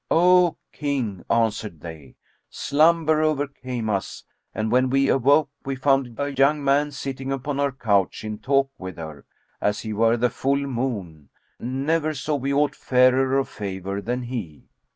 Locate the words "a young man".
6.19-6.89